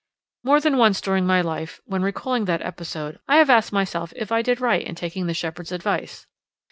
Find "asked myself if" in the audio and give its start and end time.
3.51-4.31